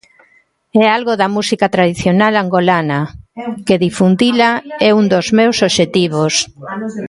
E 0.79 0.81
algo 0.97 1.13
da 1.21 1.27
música 1.35 1.67
tradicional 1.75 2.33
angolana, 2.43 2.99
que 3.67 3.81
difundila 3.85 4.49
é 4.87 4.89
un 4.99 5.05
dos 5.13 5.27
meus 5.37 5.57
obxectivos. 5.67 6.33